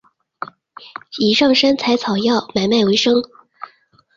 [1.19, 3.21] 以上山采草药买卖为生。